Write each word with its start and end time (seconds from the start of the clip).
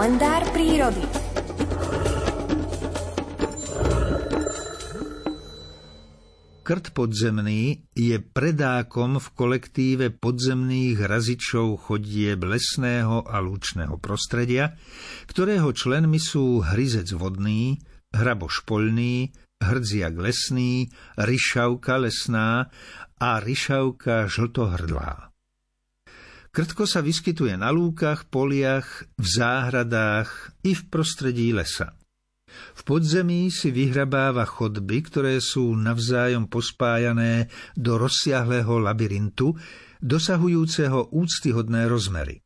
Kalendár 0.00 0.48
prírody. 0.56 1.04
Krt 6.64 6.96
podzemný 6.96 7.84
je 7.92 8.16
predákom 8.16 9.20
v 9.20 9.28
kolektíve 9.36 10.08
podzemných 10.16 11.04
razičov 11.04 11.84
chodieb 11.84 12.40
lesného 12.40 13.28
a 13.28 13.44
lúčného 13.44 14.00
prostredia, 14.00 14.72
ktorého 15.28 15.68
členmi 15.76 16.16
sú 16.16 16.64
hryzec 16.64 17.12
vodný, 17.12 17.76
hraboš 18.16 18.64
poľný, 18.64 19.36
hrdziak 19.60 20.16
lesný, 20.16 20.88
ryšavka 21.20 22.00
lesná 22.00 22.72
a 23.20 23.36
ryšavka 23.36 24.32
žltohrdlá. 24.32 25.29
Krtko 26.50 26.82
sa 26.82 26.98
vyskytuje 26.98 27.54
na 27.54 27.70
lúkach, 27.70 28.26
poliach, 28.26 29.06
v 29.14 29.26
záhradách 29.26 30.50
i 30.66 30.74
v 30.74 30.82
prostredí 30.90 31.54
lesa. 31.54 31.94
V 32.74 32.82
podzemí 32.82 33.46
si 33.54 33.70
vyhrabáva 33.70 34.42
chodby, 34.42 35.06
ktoré 35.06 35.38
sú 35.38 35.78
navzájom 35.78 36.50
pospájané 36.50 37.46
do 37.78 37.94
rozsiahlého 37.94 38.82
labyrintu, 38.82 39.54
dosahujúceho 40.02 41.14
úctyhodné 41.14 41.86
rozmery. 41.86 42.42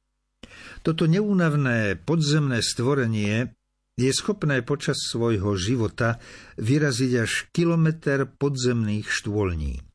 Toto 0.85 1.09
neúnavné 1.09 1.97
podzemné 1.97 2.61
stvorenie 2.61 3.57
je 3.97 4.11
schopné 4.13 4.61
počas 4.61 5.01
svojho 5.09 5.57
života 5.57 6.21
vyraziť 6.61 7.13
až 7.25 7.49
kilometr 7.57 8.29
podzemných 8.29 9.09
štôlní. 9.09 9.94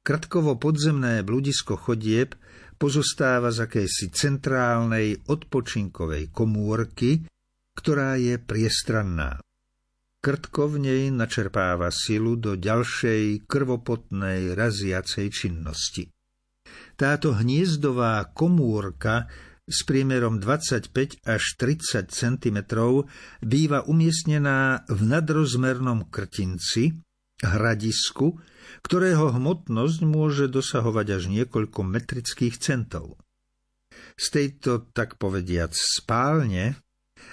Krtkovo 0.00 0.56
podzemné 0.56 1.20
bludisko 1.20 1.76
chodieb 1.76 2.32
pozostáva 2.80 3.52
z 3.52 3.68
akejsi 3.68 4.08
centrálnej 4.08 5.20
odpočinkovej 5.28 6.32
komórky, 6.32 7.28
ktorá 7.76 8.16
je 8.16 8.40
priestranná. 8.40 9.36
Krtko 10.20 10.72
v 10.72 10.76
nej 10.84 11.02
načerpáva 11.12 11.92
silu 11.92 12.36
do 12.36 12.56
ďalšej 12.56 13.48
krvopotnej 13.48 14.52
raziacej 14.52 15.26
činnosti. 15.32 16.12
Táto 16.96 17.32
hniezdová 17.36 18.28
komórka 18.36 19.28
s 19.64 19.84
priemerom 19.88 20.36
25 20.40 21.24
až 21.24 21.42
30 21.56 22.12
cm 22.12 22.58
býva 23.40 23.80
umiestnená 23.88 24.84
v 24.88 25.00
nadrozmernom 25.08 26.12
krtinci, 26.12 27.00
hradisku, 27.44 28.40
ktorého 28.80 29.34
hmotnosť 29.36 29.98
môže 30.04 30.46
dosahovať 30.48 31.06
až 31.20 31.22
niekoľko 31.32 31.80
metrických 31.84 32.56
centov. 32.60 33.20
Z 34.16 34.26
tejto, 34.36 34.90
tak 34.92 35.16
povediac, 35.16 35.72
spálne 35.72 36.76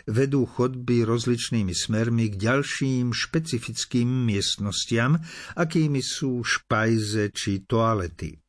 vedú 0.08 0.48
chodby 0.48 1.08
rozličnými 1.08 1.72
smermi 1.72 2.32
k 2.32 2.36
ďalším 2.36 3.12
špecifickým 3.12 4.08
miestnostiam, 4.08 5.20
akými 5.56 6.04
sú 6.04 6.44
špajze 6.44 7.32
či 7.32 7.64
toalety. 7.64 8.40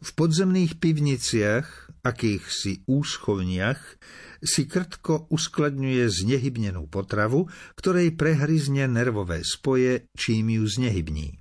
V 0.00 0.10
podzemných 0.16 0.80
pivniciach, 0.80 1.89
akýchsi 2.04 2.84
úschovniach, 2.88 3.80
si 4.40 4.64
krtko 4.64 5.28
uskladňuje 5.28 6.08
znehybnenú 6.08 6.88
potravu, 6.88 7.48
ktorej 7.76 8.16
prehryzne 8.16 8.88
nervové 8.88 9.44
spoje, 9.44 10.08
čím 10.16 10.56
ju 10.56 10.64
znehybní. 10.64 11.36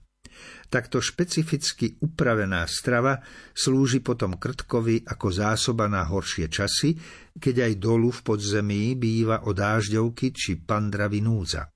Takto 0.69 1.01
špecificky 1.01 1.97
upravená 1.97 2.61
strava 2.69 3.17
slúži 3.57 4.05
potom 4.05 4.37
krtkovi 4.37 5.01
ako 5.01 5.27
zásoba 5.33 5.89
na 5.89 6.05
horšie 6.05 6.45
časy, 6.45 6.93
keď 7.33 7.71
aj 7.71 7.73
dolu 7.81 8.13
v 8.13 8.21
podzemí 8.21 8.93
býva 8.93 9.49
o 9.49 9.51
dážďovky 9.55 10.29
či 10.29 10.61
pandravy 10.61 11.25
núdza. 11.25 11.73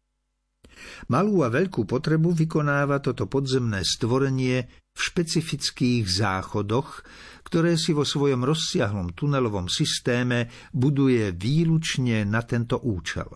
Malú 1.11 1.44
a 1.44 1.49
veľkú 1.51 1.83
potrebu 1.83 2.31
vykonáva 2.33 3.03
toto 3.03 3.27
podzemné 3.27 3.83
stvorenie 3.83 4.67
v 4.94 4.99
špecifických 4.99 6.05
záchodoch, 6.05 7.03
ktoré 7.44 7.77
si 7.77 7.91
vo 7.91 8.05
svojom 8.05 8.45
rozsiahlom 8.45 9.13
tunelovom 9.17 9.67
systéme 9.69 10.49
buduje 10.73 11.33
výlučne 11.33 12.25
na 12.25 12.41
tento 12.45 12.81
účel. 12.81 13.29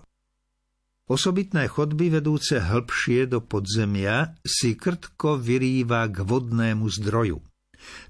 Osobitné 1.08 1.72
chodby 1.72 2.20
vedúce 2.20 2.60
hĺbšie 2.60 3.32
do 3.32 3.40
podzemia 3.40 4.36
si 4.44 4.76
krtko 4.76 5.40
vyrýva 5.40 6.04
k 6.12 6.20
vodnému 6.20 6.84
zdroju. 6.84 7.40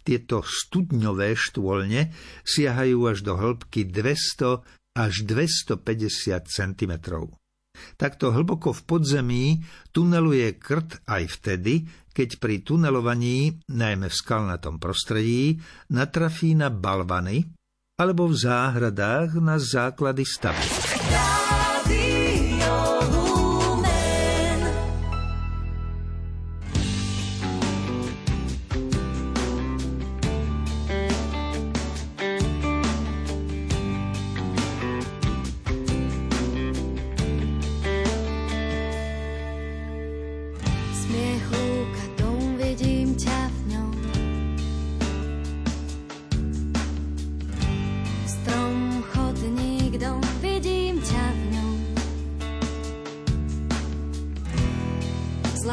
Tieto 0.01 0.41
studňové 0.41 1.37
štôlne 1.37 2.09
siahajú 2.41 2.97
až 3.05 3.21
do 3.21 3.37
hĺbky 3.37 3.85
200 3.85 4.65
až 4.97 5.13
250 5.29 6.49
cm. 6.49 6.93
Takto 7.95 8.33
hlboko 8.33 8.73
v 8.73 8.81
podzemí 8.83 9.45
tuneluje 9.93 10.57
krt 10.57 11.05
aj 11.05 11.23
vtedy, 11.39 11.85
keď 12.11 12.29
pri 12.41 12.65
tunelovaní, 12.65 13.61
najmä 13.69 14.09
v 14.09 14.15
skalnatom 14.15 14.81
prostredí, 14.81 15.61
natrafí 15.93 16.57
na 16.57 16.73
balvany 16.73 17.45
alebo 17.97 18.29
v 18.29 18.35
záhradách 18.37 19.41
na 19.41 19.57
základy 19.57 20.25
stavby. 20.25 21.76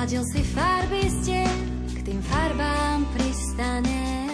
Zladil 0.04 0.24
si 0.36 0.44
farby 0.52 1.00
ste, 1.08 1.48
k 1.96 1.98
tým 2.04 2.20
farbám 2.20 3.08
pristane. 3.16 4.28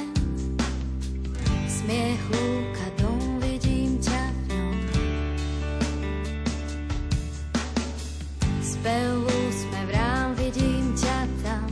Smiech 1.70 2.18
lúka 2.26 2.86
dom, 2.98 3.38
vidím 3.38 3.94
ťa 4.02 4.18
v 4.18 4.38
ňom. 4.50 4.76
Spev 8.66 9.14
úsmev 9.30 9.88
rám, 9.94 10.34
vidím 10.42 10.90
ťa 10.98 11.18
tam. 11.46 11.70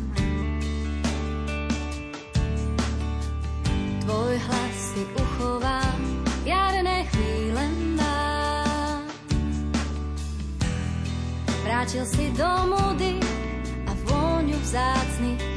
Tvoj 4.06 4.34
hlas 4.38 4.74
si 4.94 5.02
uchovám, 5.10 5.98
jarné 6.46 7.02
chvíle 7.10 7.66
má. 7.98 8.22
Vrátil 11.66 12.06
si 12.06 12.30
do 12.38 12.46
múdy, 12.70 13.17
vzácnych 14.68 15.47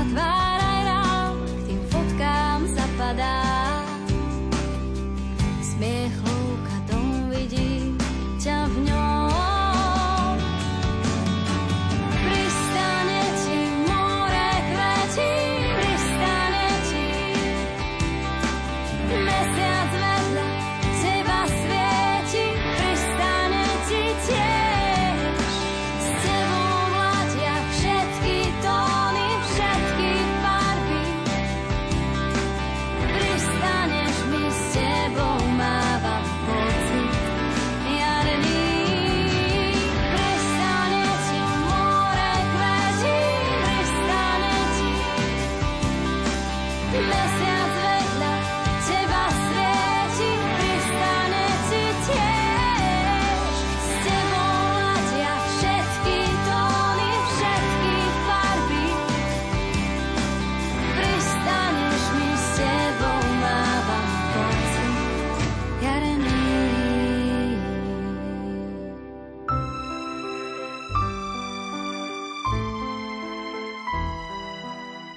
natváraj 0.00 0.80
rám, 0.88 1.36
k 1.44 1.60
tým 1.68 1.80
fotkám 1.92 2.60
zapadám. 2.72 3.49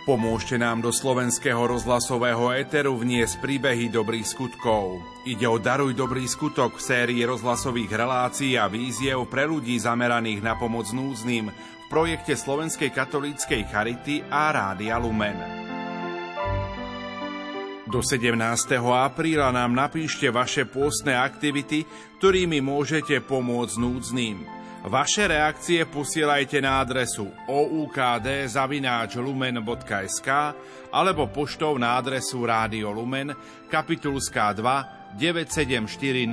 Pomôžte 0.03 0.59
nám 0.59 0.83
do 0.83 0.91
slovenského 0.91 1.63
rozhlasového 1.63 2.51
éteru 2.51 2.99
vniesť 2.99 3.39
príbehy 3.39 3.87
dobrých 3.87 4.27
skutkov. 4.35 4.99
Ide 5.23 5.47
o 5.47 5.55
Daruj 5.55 5.95
dobrý 5.95 6.27
skutok 6.27 6.75
v 6.75 6.83
sérii 6.83 7.23
rozhlasových 7.23 8.03
relácií 8.03 8.59
a 8.59 8.67
víziev 8.67 9.23
pre 9.31 9.47
ľudí 9.47 9.79
zameraných 9.79 10.43
na 10.43 10.59
pomoc 10.59 10.91
núzným 10.91 11.47
v 11.47 11.85
projekte 11.87 12.35
Slovenskej 12.35 12.91
katolíckej 12.91 13.63
charity 13.71 14.19
a 14.27 14.51
Rádia 14.51 14.99
Lumen. 14.99 15.39
Do 17.87 18.03
17. 18.03 18.35
apríla 18.83 19.55
nám 19.55 19.71
napíšte 19.71 20.27
vaše 20.27 20.67
pôstne 20.67 21.15
aktivity, 21.15 21.87
ktorými 22.19 22.59
môžete 22.59 23.23
pomôcť 23.23 23.75
núdzným. 23.79 24.52
Vaše 24.83 25.31
reakcie 25.31 25.87
posielajte 25.87 26.59
na 26.59 26.83
adresu 26.83 27.31
oukd.lumen.sk 27.47 28.59
alebo 30.91 31.31
poštou 31.31 31.79
na 31.79 31.95
adresu 31.95 32.43
Rádio 32.43 32.91
Lumen, 32.91 33.31
kapitulská 33.71 34.51
2, 34.51 35.15
97401 35.15 36.27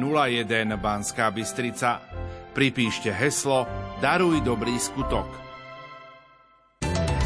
Banská 0.83 1.31
Bystrica. 1.31 2.03
Pripíšte 2.51 3.15
heslo 3.15 3.71
Daruj 4.03 4.43
dobrý 4.43 4.75
skutok. 4.83 5.50